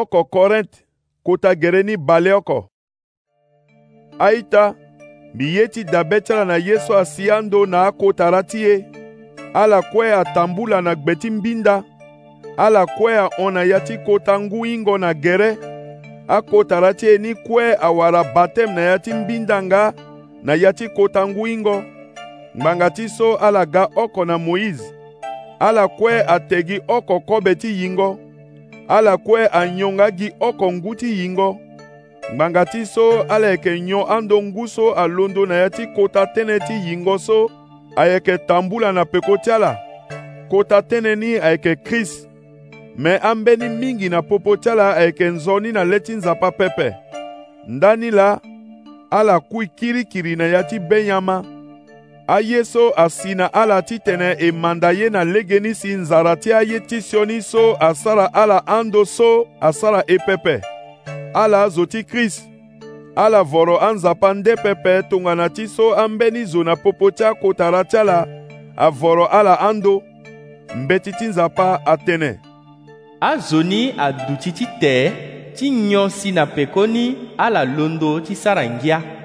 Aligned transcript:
ọkọ̀ 0.00 0.22
kọrẹ́ǹtì 0.34 0.78
kò 1.26 1.32
ta 1.42 1.50
gẹ̀rẹ́ 1.62 1.86
ní 1.88 1.94
balẹ̀ 2.06 2.34
ọkọ̀ 2.40 2.60
aita 4.26 4.64
miyeti 5.36 5.82
dabetela 5.92 6.44
na 6.50 6.56
ye 6.66 6.76
so 6.84 6.92
asi 7.02 7.24
ando 7.36 7.58
na 7.72 7.78
akotara 7.88 8.40
ti 8.50 8.58
ye 8.66 8.74
ala 9.62 9.78
kue 9.92 10.06
atambula 10.20 10.78
na 10.86 10.92
gbe 11.02 11.12
ti 11.22 11.28
mbinda 11.30 11.74
ala 12.64 12.82
kue 12.96 13.12
ahon 13.24 13.54
na 13.54 13.62
ya 13.70 13.78
ti 13.86 13.94
kota 14.06 14.40
ngu 14.40 14.64
hingo 14.64 14.98
na 14.98 15.10
gere 15.22 15.50
akotara 16.36 16.90
ti 16.98 17.06
e 17.14 17.18
ni 17.18 17.32
kue 17.46 17.64
awara 17.86 18.22
bateme 18.34 18.74
na 18.74 18.82
ya 18.90 18.98
ti 18.98 19.14
mbinda 19.14 19.62
nga 19.62 19.92
na 20.42 20.54
ya 20.54 20.72
ti 20.72 20.88
kota 20.88 21.26
ngu 21.28 21.44
hingo 21.44 21.76
ngbanga 22.56 22.90
ti 22.90 23.08
so 23.08 23.28
ala 23.46 23.66
ga 23.66 23.84
oko 24.02 24.24
na 24.24 24.36
moïse 24.46 24.86
ala 25.66 25.88
kue 25.98 26.14
ategi 26.36 26.76
oko 26.96 27.20
kobe 27.28 27.54
ti 27.54 27.68
yingo 27.82 28.08
ala 28.88 29.16
kue 29.16 29.46
anyongaki 29.46 30.32
oko 30.40 30.72
ngu 30.72 30.94
ti 30.94 31.18
yingo 31.20 31.58
ngbanga 32.34 32.66
ti 32.66 32.86
so 32.86 33.22
ala 33.22 33.48
yeke 33.50 33.80
nyon 33.80 34.06
andongu 34.10 34.68
so 34.68 34.92
alondo 34.94 35.46
na 35.46 35.54
ya 35.56 35.70
ti 35.70 35.86
kota 35.86 36.24
tënë 36.34 36.58
ti 36.66 36.72
yingo 36.72 37.18
so 37.18 37.50
ayeke 37.96 38.38
tambula 38.38 38.92
na 38.92 39.04
peko 39.04 39.36
ti 39.36 39.50
ala 39.50 39.78
kota 40.50 40.78
tënë 40.82 41.14
ni 41.18 41.34
ayeke 41.38 41.76
krist 41.76 42.28
me 42.96 43.18
ambeni 43.22 43.68
mingi 43.68 44.08
na 44.08 44.22
popo 44.22 44.56
ti 44.56 44.70
ala 44.70 44.96
ayeke 44.96 45.24
nzoni 45.24 45.72
na 45.72 45.84
le 45.84 46.00
ti 46.00 46.12
nzapa 46.12 46.50
pepe 46.50 46.94
ndani 47.68 48.10
la 48.10 48.40
ala 49.10 49.40
kui 49.40 49.66
kirikiri 49.68 50.36
na 50.36 50.46
ya 50.46 50.62
ti 50.62 50.78
be 50.78 51.04
nyama 51.04 51.44
aye 52.28 52.64
so 52.64 52.92
asi 52.96 53.34
na 53.34 53.52
ala 53.54 53.82
titene 53.82 54.36
e 54.38 54.52
manda 54.52 54.90
ye 54.90 55.10
na 55.10 55.24
lege 55.24 55.60
ni 55.60 55.74
si 55.74 55.88
nzara 55.94 56.36
ti 56.36 56.52
aye 56.52 56.80
ti 56.80 56.98
ni 57.26 57.42
so 57.42 57.76
asara 57.80 58.34
ala 58.34 58.66
ando 58.66 59.04
so 59.04 59.48
asara 59.60 60.02
e 60.06 60.18
pepe 60.18 60.60
ala 61.34 61.62
azo 61.62 61.86
ti 61.86 62.04
krist 62.04 62.42
ala 63.16 63.42
voro 63.42 63.78
anzapa 63.80 64.34
nde 64.34 64.56
pepe 64.56 65.02
tongana 65.02 65.48
ti 65.48 65.68
so 65.68 65.94
ambeni 65.94 66.44
zo 66.44 66.64
na 66.64 66.76
popo 66.76 67.10
ti 67.10 67.24
akotara 67.24 67.84
ti 67.84 67.96
ala 67.96 68.26
avoro 68.76 69.26
ala 69.26 69.60
ando 69.60 70.02
mbeti 70.76 71.12
ti 71.12 71.24
nzapa 71.26 71.80
atene. 71.86 72.40
azo 73.20 73.62
ni 73.62 73.94
aduti 73.98 74.52
ti 74.52 74.66
tee 74.80 75.12
ti 75.54 75.70
nyon 75.70 76.10
si 76.10 76.32
na 76.32 76.46
peko 76.46 76.86
ni 76.86 77.30
ala 77.38 77.64
londo 77.64 78.20
ti 78.20 78.34
sara 78.34 78.66
ngia 78.68 79.15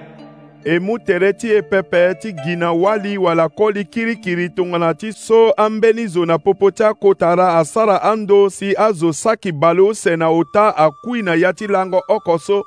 emu 0.66 1.00
tere 1.00 1.34
ti 1.34 1.52
e 1.54 1.62
pepe 1.62 2.14
ti 2.22 2.30
gi 2.46 2.56
na 2.56 2.72
wali 2.72 3.18
wala 3.18 3.50
koli 3.50 3.84
kirikiri 3.86 4.50
tongana 4.56 4.94
ti 4.94 5.12
so 5.14 5.50
ambeni 5.58 6.06
zo 6.08 6.26
na 6.26 6.38
popo 6.38 6.72
ti 6.72 6.84
akota 6.84 7.30
ara 7.30 7.58
asara 7.58 7.98
ando 8.02 8.50
si 8.50 8.76
azo 8.78 9.14
saki 9.14 9.52
bale 9.52 9.82
ose 9.82 10.16
na 10.16 10.30
ota 10.30 10.70
akui 10.78 11.22
na 11.22 11.34
ya 11.34 11.54
ti 11.54 11.68
lango 11.68 12.02
oko 12.08 12.38
so 12.38 12.64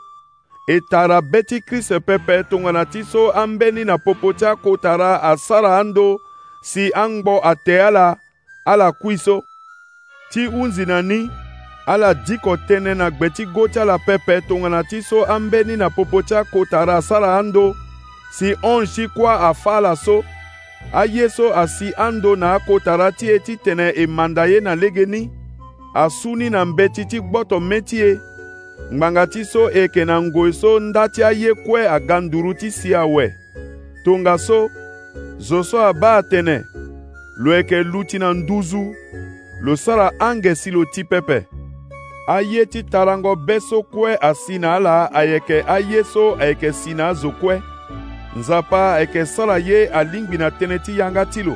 e 0.68 0.80
tara 0.90 1.20
be 1.22 1.42
ti 1.42 1.60
kriste 1.60 2.00
pepe 2.00 2.42
tongana 2.50 2.84
ti 2.84 3.04
so 3.04 3.30
ambeni 3.32 3.84
na 3.84 3.98
popo 3.98 4.32
ti 4.32 4.44
akota 4.46 4.92
ara 4.92 5.22
asara 5.22 5.78
ando 5.78 6.18
si 6.62 6.90
angbo 6.92 7.40
ate 7.48 7.82
ala 7.82 8.16
ala 8.66 8.92
kui 8.92 9.16
so 9.18 9.42
ti 10.32 10.46
hunzi 10.46 10.86
na 10.86 11.02
ni 11.02 11.30
ala 11.86 12.14
diko 12.14 12.56
tënë 12.56 12.94
na 12.96 13.10
gbe 13.12 13.30
ti 13.30 13.44
go 13.54 13.68
ti 13.68 13.78
ala 13.78 13.98
pepe 14.06 14.40
tongana 14.40 14.82
ti 14.82 15.02
so 15.02 15.22
ambeni 15.30 15.76
na 15.76 15.90
popo 15.90 16.22
ti 16.22 16.34
akota 16.34 16.80
ara 16.82 16.96
asara 16.98 17.38
ando 17.38 17.74
si 18.30 18.56
onshikwa 18.62 19.40
afala 19.48 19.96
so 19.96 20.24
aye 20.92 21.28
so 21.28 21.54
asi 21.56 21.92
ando 21.96 22.36
na 22.36 22.54
akotara 22.54 23.12
ti 23.12 23.26
e 23.30 23.38
titene 23.38 23.92
e 23.96 24.06
manda 24.06 24.46
ye 24.46 24.60
na 24.60 24.74
lege 24.74 25.06
ni 25.06 25.30
na 26.50 26.64
mbe 26.64 26.88
ti 26.88 27.20
gboto 27.20 27.60
mê 27.60 27.80
ti 27.82 28.00
e 28.02 28.18
ngbanga 28.92 29.26
ti 29.26 29.44
so 29.44 29.70
e 29.70 29.78
yeke 29.80 30.04
na 30.04 30.20
ngoi 30.22 30.52
so 30.52 30.80
nda 30.80 31.08
ti 31.08 31.22
aye 31.22 31.54
kue 31.54 31.88
aga 31.88 32.20
nduru 32.20 32.54
ti 32.54 32.70
si 32.70 32.94
awe 32.94 33.32
tongaso 34.04 34.68
zo 35.38 35.62
so 35.62 35.78
abâ 35.86 36.16
atene 36.16 36.62
lo 37.38 37.54
yeke 37.54 37.82
lu 37.82 38.04
ti 38.04 38.18
na 38.18 38.32
nduzu 38.34 38.94
lo 39.62 39.76
sara 39.76 40.10
ange 40.20 40.54
si 40.54 40.70
lo 40.70 40.84
ti 40.84 41.04
pepe 41.04 41.46
aye 42.28 42.66
ti 42.66 42.82
tarango 42.82 43.36
be 43.36 43.60
so 43.60 43.82
kue 43.82 44.16
asi 44.20 44.58
na 44.58 44.74
ala 44.74 45.10
ayeke 45.12 45.62
aye 45.66 46.04
so 46.04 46.34
ayeke 46.40 46.72
si 46.72 46.94
na 46.94 47.08
azo 47.08 47.30
kue 47.30 47.62
nzapa 48.36 48.94
ayeke 48.94 49.26
sara 49.26 49.58
ye 49.58 49.86
alingbi 49.92 50.38
na 50.40 50.48
tënë 50.50 50.78
ti 50.84 50.96
yanga 50.98 51.24
ti 51.30 51.42
lo 51.42 51.54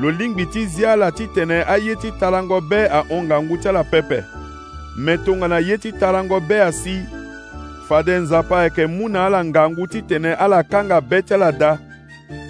lo 0.00 0.10
lingbi 0.10 0.46
ti 0.46 0.66
zia 0.66 0.96
la 0.96 1.12
titene 1.12 1.62
aye 1.62 1.94
ti 2.00 2.10
tarango 2.20 2.60
be 2.60 2.88
ahongangu 2.88 3.56
ti 3.60 3.68
ala 3.68 3.84
pepe 3.84 4.22
me 4.98 5.16
tongana 5.24 5.58
ye 5.68 5.78
ti 5.78 5.92
tarango 5.92 6.40
be 6.48 6.60
asi 6.62 7.02
fade 7.88 8.14
nzapa 8.18 8.60
ayeke 8.60 8.86
mu 8.86 9.08
na 9.08 9.26
ala 9.26 9.44
ngangu 9.44 9.86
titene 9.86 10.34
ala 10.34 10.62
kanga 10.62 11.00
be 11.00 11.22
ti 11.22 11.34
ala 11.34 11.52
da 11.52 11.78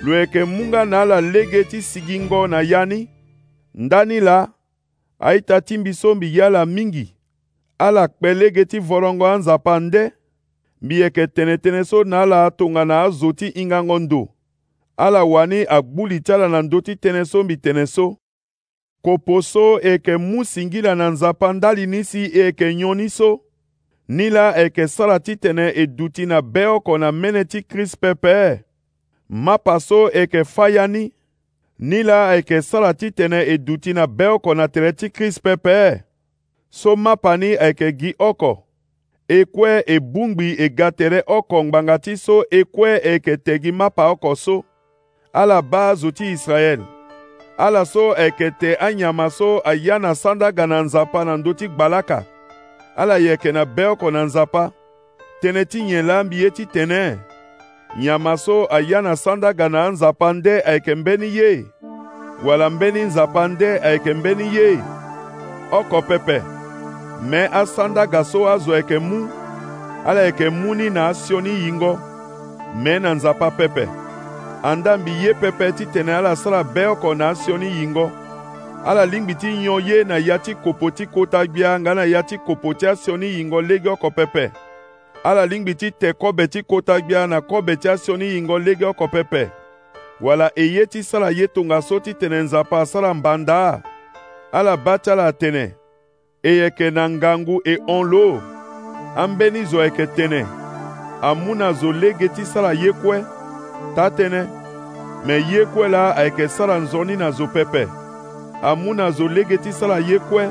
lo 0.02 0.14
yeke 0.16 0.44
mu 0.44 0.64
nga 0.68 0.84
na 0.84 1.02
ala 1.02 1.20
lege 1.20 1.64
ti 1.64 1.82
sigingo 1.82 2.46
na 2.46 2.60
ya 2.60 2.86
ni 2.86 3.08
ndani 3.74 4.20
la 4.20 4.48
aita 5.20 5.60
ti 5.60 5.78
mbi 5.78 5.92
so 5.94 6.14
mbi 6.14 6.36
ye 6.36 6.44
ala 6.44 6.66
mingi 6.66 7.16
ala 7.78 8.08
kpe 8.08 8.34
lege 8.34 8.64
ti 8.64 8.78
vorongo 8.78 9.26
anzapa 9.26 9.80
nde 9.80 10.12
mbi 10.82 10.98
yeke 11.00 11.26
tene 11.32 11.54
tënë 11.62 11.84
so 11.86 12.02
na 12.04 12.22
ala 12.26 12.38
atongana 12.46 13.02
azo 13.06 13.28
ti 13.38 13.50
hingango 13.54 13.98
ndo 14.02 14.22
ala 14.96 15.20
wani 15.24 15.60
agbuli 15.76 16.18
ti 16.20 16.32
ala 16.34 16.48
na 16.50 16.62
ndö 16.66 16.80
ti 16.82 16.92
tënë 17.02 17.22
so 17.30 17.42
mbi 17.46 17.56
tene 17.56 17.84
so 17.86 18.08
kopo 19.04 19.42
so 19.42 19.66
e 19.78 19.88
yeke 19.90 20.16
mu 20.18 20.42
singila 20.44 20.94
na 20.94 21.10
nzapa 21.10 21.52
ndali 21.52 21.86
ni 21.86 22.04
si 22.04 22.22
e 22.34 22.38
yeke 22.40 22.74
nyon 22.74 22.96
ni 22.98 23.08
so 23.10 23.40
ni 24.08 24.30
la 24.30 24.50
e 24.58 24.62
yeke 24.66 24.88
sara 24.88 25.20
titene 25.20 25.70
e 25.74 25.86
duti 25.86 26.26
na 26.26 26.42
be 26.42 26.66
oko 26.66 26.98
na 26.98 27.12
mene 27.12 27.44
ti 27.44 27.62
krist 27.62 27.98
pepe 28.00 28.64
mapa 29.28 29.80
so 29.80 30.08
e 30.10 30.18
yeke 30.18 30.40
fâ 30.42 30.70
ya 30.74 30.86
ni 30.88 31.12
ni 31.78 32.02
la 32.02 32.34
e 32.34 32.36
yeke 32.36 32.62
sara 32.62 32.94
titene 32.94 33.40
e 33.42 33.58
duti 33.58 33.92
na 33.92 34.06
be 34.06 34.26
oko 34.26 34.54
na 34.54 34.68
tere 34.68 34.92
ti 34.92 35.10
krist 35.10 35.42
pepe 35.42 36.02
so 36.70 36.96
mapa 36.96 37.36
ni 37.36 37.46
e 37.46 37.56
yeke 37.70 37.92
gi 38.00 38.14
oko 38.18 38.66
ekwe 39.28 39.82
ebungbi 39.86 40.56
egatere 40.62 41.22
oko 41.26 41.64
ngbanga 41.64 41.98
ti 41.98 42.16
so 42.16 42.44
ekue 42.50 42.90
yeke 42.90 43.72
mapa 43.72 44.08
oko 44.10 44.34
so 44.36 44.64
ala 45.32 45.62
baa 45.62 45.94
zo 45.94 46.10
ti 46.10 46.36
ala 47.58 47.84
so 47.84 48.12
ayeke 48.14 48.50
te 48.60 48.74
anyama 48.80 49.30
so 49.30 49.60
aya 49.64 49.98
na 49.98 50.14
sandaga 50.14 50.66
na 50.66 50.82
nzapa 50.82 51.24
na 51.24 51.36
ndö 51.36 51.54
ti 51.54 51.70
ala 52.96 53.16
yeke 53.18 53.52
na 53.52 53.64
be 53.64 53.82
na 54.12 54.24
nzapa 54.24 54.72
tënë 55.42 55.66
ti 55.68 55.82
nyen 55.82 56.06
lambi 56.06 56.42
ye 56.42 56.50
ti 56.50 56.66
tene 56.66 57.18
nyama 57.98 58.36
so 58.36 58.66
aya 58.70 59.02
na 59.02 59.16
sandaga 59.16 59.68
na 59.68 59.86
anzapa 59.86 60.32
nde 60.32 60.62
ayeke 60.64 60.94
mbeni 60.94 61.36
ye 61.36 61.64
wala 62.44 62.70
mbeni 62.70 63.00
nzapa 63.02 63.48
nde 63.48 63.78
ayeke 63.80 64.14
mbeni 64.14 64.54
ye 64.56 64.78
oko 65.72 66.02
pepe 66.02 66.42
mɛ 67.30 67.48
asanda 67.60 68.24
so 68.24 68.44
azɔ 68.48 68.78
eke 68.82 68.98
mu 68.98 69.28
ala 70.04 70.20
eke 70.26 70.50
mu 70.50 70.74
ni 70.74 70.90
na 70.90 71.08
asio 71.10 71.40
ni 71.40 71.50
yingɔ 71.50 71.98
mɛ 72.82 72.92
na 73.02 73.14
nzapa 73.14 73.48
pɛpɛ 73.58 73.84
andambi 74.70 75.10
ye 75.22 75.32
pɛpɛ 75.32 75.72
titene 75.76 76.10
ala 76.14 76.34
sara 76.36 76.62
bɛ 76.64 76.82
ɔkɔ 76.94 77.16
na 77.16 77.28
asio 77.30 77.56
ni 77.56 77.68
yingɔ 77.70 78.10
ala 78.84 79.06
lingbi 79.06 79.34
ti 79.38 79.48
nyɔ 79.54 79.78
ye 79.88 80.04
na 80.04 80.16
ya 80.18 80.36
ti 80.38 80.52
kopo 80.54 80.90
ti 80.90 81.06
kota 81.06 81.46
gbia 81.46 81.78
nga 81.78 81.94
na 81.94 82.02
ya 82.04 82.22
ti 82.22 82.36
kopo 82.38 82.74
ti 82.74 82.86
asio 82.86 83.16
ni 83.16 83.28
yingɔ 83.38 83.58
legi 83.68 83.86
ɔkɔ 83.88 84.08
pɛpɛ 84.18 84.44
ala 85.24 85.46
lingbi 85.46 85.74
ti 85.78 85.88
tɛ 86.00 86.10
kɔbɛ 86.12 86.48
ti 86.50 86.60
kota 86.62 86.98
gbia 87.00 87.26
na 87.28 87.38
kɔbɛ 87.40 87.76
ti 87.78 87.88
asio 87.88 88.16
ni 88.16 88.26
yingɔ 88.34 88.56
legi 88.66 88.82
ɔkɔ 88.84 89.06
pɛpɛ 89.14 89.42
wala 90.20 90.50
eye 90.56 90.84
ti 90.86 91.02
sara 91.02 91.30
ye 91.30 91.46
tongaso 91.46 92.00
titene 92.02 92.38
nzapa 92.44 92.80
asara 92.82 93.14
nbanda 93.14 93.80
ala 94.52 94.76
ba 94.76 94.98
ti 94.98 95.10
ala 95.10 95.26
atene 95.28 95.74
eyeke 96.42 96.90
na 96.90 97.08
ngangu 97.10 97.56
e 97.64 97.74
hɔn 97.76 98.10
lo 98.10 98.42
ambeni 99.16 99.62
zo 99.64 99.78
yeke 99.84 100.06
tene 100.16 100.46
amu 101.28 101.54
na 101.54 101.72
zo 101.72 101.92
lege 101.92 102.28
ti 102.28 102.44
sara 102.46 102.72
ye 102.72 102.90
kue 103.02 103.18
ta 103.96 104.06
tënë 104.16 104.40
me 105.26 105.34
ye 105.50 105.62
kue 105.74 105.88
la 105.88 106.12
ayeke 106.16 106.48
sara 106.50 106.76
nzoni 106.82 107.16
na 107.16 107.30
zo 107.30 107.46
pepe 107.54 107.84
amu 108.62 108.94
na 108.94 109.10
zo 109.10 109.28
lege 109.28 109.56
ti 109.58 109.72
sara 109.72 109.98
ye 110.08 110.18
kue 110.18 110.48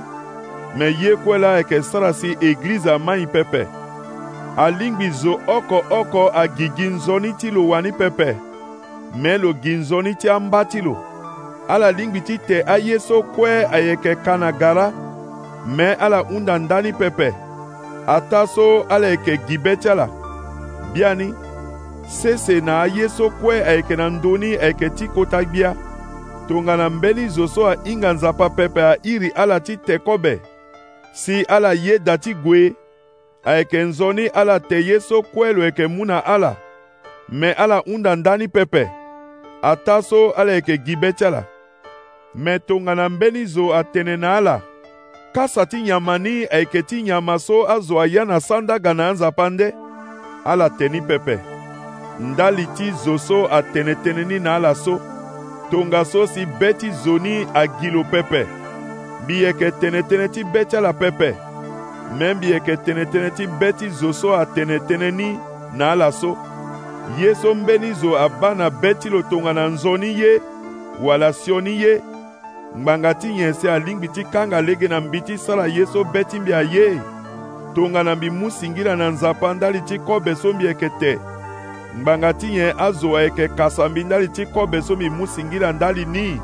me 0.78 0.86
ye 1.02 1.16
kue 1.24 1.38
la 1.38 1.50
ayeke 1.58 1.82
sara 1.84 2.14
si 2.14 2.36
eglize 2.42 2.88
amai 2.92 3.26
pepe 3.28 3.68
alingbi 4.58 5.10
zo 5.12 5.34
oko 5.48 5.82
oko 6.00 6.32
agigi 6.34 6.72
gi 6.78 6.88
nzoni 6.90 7.32
ti 7.40 7.52
lo 7.52 7.68
wani 7.68 7.92
pepe 7.92 8.36
me 9.22 9.38
lo 9.38 9.52
gi 9.64 9.74
nzoni 9.76 10.16
ti 10.16 10.30
amba 10.30 10.64
ti 10.72 10.80
lo 10.82 10.96
ala 11.68 11.92
lingbi 11.92 12.22
ti 12.24 12.40
te 12.48 12.64
aye 12.64 12.98
so 13.08 13.20
kue 13.36 13.66
ayeke 13.68 14.16
kana 14.26 14.52
ga 14.60 14.72
la 14.74 14.92
me 15.66 15.94
ala 15.94 16.24
undandani 16.24 16.94
pepe 16.94 17.34
ata 18.08 18.48
so 18.48 18.84
ala 18.90 19.08
yeke 19.08 19.38
gi 19.48 19.58
be 19.64 19.74
ti 19.82 19.90
ala 19.90 20.08
bia 20.94 21.14
ni 21.16 21.30
sese 22.10 22.62
na 22.66 22.82
aye 22.82 23.08
so 23.10 23.30
kue 23.30 23.62
ayeke 23.66 23.96
na 23.96 24.10
ndöni 24.10 24.56
ayeke 24.58 24.90
ti 24.90 25.08
kota 25.08 25.44
gbia 25.44 25.76
tongana 26.48 26.90
mbeni 26.90 27.28
zo 27.30 27.48
so 27.48 27.70
ahinga 27.70 28.14
nzapa 28.14 28.50
pepe 28.50 28.82
ahiri 28.82 29.30
ala 29.30 29.60
ti 29.60 29.78
tekobe 29.78 30.40
si 31.14 31.42
ala 31.44 31.74
yeda 31.74 32.18
ti 32.18 32.34
gue 32.34 32.74
ayeke 33.46 33.78
nzoni 33.80 34.28
ala 34.28 34.60
te 34.60 34.80
ye 34.88 35.00
so 35.00 35.22
kue 35.22 35.54
lo 35.54 35.64
yeke 35.64 35.88
mu 35.88 36.06
na 36.06 36.20
ala 36.26 36.56
me 37.30 37.54
ala 37.54 37.78
hunda 37.86 38.16
ndani 38.16 38.48
pepe 38.48 38.90
ata 39.62 40.02
so 40.02 40.30
ala 40.32 40.52
yeke 40.52 40.78
gi 40.86 40.96
be 41.02 41.14
ti 41.14 41.26
ala 41.26 41.44
me 42.36 42.60
tongana 42.60 43.10
mbeni 43.10 43.46
zo 43.46 43.74
atene 43.76 44.18
na 44.18 44.38
ala 44.38 44.56
kasa 45.34 45.66
ti 45.66 45.82
nyama 45.82 46.18
ni 46.18 46.46
ayeke 46.46 46.82
ti 46.84 47.02
nyama 47.04 47.40
so 47.40 47.64
azo 47.72 48.00
aya 48.02 48.26
na 48.26 48.40
sandaga 48.40 48.94
na 48.94 49.10
anzapa 49.10 49.50
nde 49.50 49.74
ala 50.46 50.70
teni 50.70 51.02
pepe 51.02 51.40
ndali 52.20 52.68
ti 52.78 52.92
zo 53.04 53.18
so 53.18 53.48
atene 53.48 53.94
tënë 54.04 54.26
ni 54.28 54.40
na 54.40 54.56
ala 54.56 54.76
so 54.76 55.00
tongaso 55.72 56.28
si 56.28 56.46
be 56.60 56.74
ti 56.74 56.92
zo 56.92 57.16
ni 57.18 57.46
agi 57.54 57.90
lo 57.90 58.04
pepe 58.12 58.44
mbi 59.24 59.42
yeke 59.44 59.72
tene 59.80 60.02
tënë 60.02 60.28
ti 60.34 60.44
be 60.54 60.66
ti 60.66 60.76
ala 60.78 60.94
pepe 60.94 61.32
me 62.20 62.34
mbi 62.34 62.52
yeke 62.52 62.76
tene 62.86 63.06
tënë 63.08 63.32
ti 63.36 63.48
be 63.60 63.72
ti 63.74 63.90
zo 63.90 64.12
so 64.14 64.36
atene 64.36 64.80
tënë 64.88 65.12
ni 65.16 65.30
na 65.74 65.92
ala 65.92 66.12
so 66.12 66.36
ye 67.20 67.34
so 67.42 67.56
mbeni 67.56 67.94
zo 67.94 68.14
abâ 68.26 68.54
na 68.58 68.70
be 68.70 68.94
ti 69.00 69.10
lo 69.10 69.22
tongana 69.30 69.68
nzoni 69.68 70.10
ye 70.20 70.42
wala 71.02 71.34
sioni 71.34 71.74
ye 71.82 71.94
ngbanga 72.78 73.14
ti 73.14 73.28
yɛnse 73.28 73.68
alingbi 73.76 74.08
ti 74.08 74.24
kanga 74.24 74.62
lege 74.62 74.88
na 74.88 75.00
mbi 75.00 75.22
ti 75.22 75.38
sala 75.38 75.68
ye 75.68 75.86
so 75.86 76.04
be 76.04 76.24
ti 76.24 76.40
mbi 76.40 76.54
aye 76.54 77.02
tongana 77.76 78.16
mbi 78.16 78.30
mu 78.30 78.52
singira 78.52 78.96
na 78.96 79.10
nzapa 79.10 79.54
ndali 79.54 79.82
ti 79.82 80.00
kobe 80.00 80.36
so 80.36 80.54
mbi 80.54 80.66
yeke 80.66 80.90
te 81.00 81.20
ngbanga 82.00 82.34
ti 82.34 82.48
nyen 82.48 82.76
azowa 82.78 83.22
yeke 83.22 83.48
kasa 83.58 83.90
mbi 83.90 84.04
ndali 84.04 84.28
ti 84.28 84.46
kobe 84.46 84.82
so 84.82 84.96
mbi 84.96 85.10
mu 85.10 85.28
singira 85.28 85.72
ndali 85.72 86.06
ni 86.06 86.40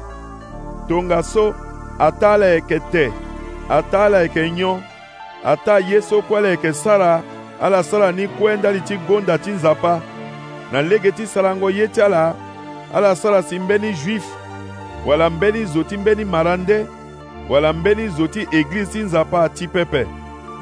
tongaso 0.87 1.53
ata 1.99 2.31
ala 2.31 2.45
yeke 2.45 2.79
te 2.91 3.11
ata 3.69 4.05
ala 4.05 4.19
yeke 4.21 4.49
nyon 4.51 4.83
ata 5.45 5.79
ye 5.79 6.01
so 6.01 6.21
kue 6.21 6.37
ala 6.37 6.47
yeke 6.49 6.73
sara 6.73 7.23
ala 7.61 7.83
sara 7.83 8.11
ni 8.11 8.27
kue 8.27 8.55
ndali 8.57 8.81
ti 8.81 8.97
gonda 9.07 9.37
ti 9.37 9.51
nzapa 9.51 10.01
na 10.71 10.81
lege 10.81 11.11
ti 11.11 11.27
sarango 11.27 11.69
ye 11.71 11.87
ti 11.87 12.01
ala 12.01 12.35
ala 12.93 13.15
sara 13.15 13.43
si 13.43 13.59
mbeni 13.59 13.93
juife 13.93 14.46
wala 15.05 15.29
mbeni 15.29 15.65
zo 15.65 15.83
ti 15.83 15.97
mbeni 15.97 16.25
mara 16.25 16.57
nde 16.57 16.85
wala 17.49 17.73
mbeni 17.73 18.07
zo 18.07 18.27
ti 18.27 18.47
eglize 18.51 18.91
ti 18.91 18.99
nzapa 18.99 19.43
ati 19.43 19.67
pepe 19.67 20.07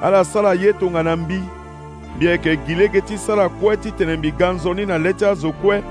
ala 0.04 0.26
sara 0.26 0.54
ye 0.54 0.74
tongana 0.74 1.16
mbi 1.16 1.40
mbi 2.18 2.26
yeke 2.26 2.56
gi 2.68 2.76
lege 2.76 3.02
ti 3.02 3.18
sara 3.18 3.50
kue 3.50 3.78
titene 3.78 4.18
mbi 4.18 4.32
ga 4.32 4.52
nzoni 4.52 4.86
na 4.86 4.98
le 4.98 5.14
ti 5.14 5.26
azo 5.26 5.52
kue 5.52 5.84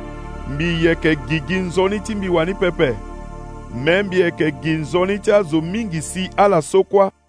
mbi 0.55 0.85
yeke 0.87 1.17
gi 1.29 1.39
gi 1.49 1.57
nzoni 1.59 2.01
ti 2.01 2.15
mbi 2.15 2.29
wani 2.29 2.55
pepe 2.55 2.95
me 3.85 4.03
mbi 4.03 4.21
yeke 4.21 4.51
gi 4.63 4.71
nzoni 4.71 5.19
ti 5.19 5.31
azo 5.33 5.61
mingi 5.61 6.03
si 6.03 6.29
ala 6.37 6.61
so 6.63 6.83
kuâ 6.83 7.24